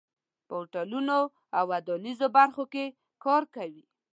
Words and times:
په 0.47 0.53
هوټلونو 0.59 1.19
او 1.57 1.63
ودانیزو 1.71 2.27
برخو 2.37 2.63
کې 2.73 2.85
کار 3.23 3.43
کوي. 3.55 3.83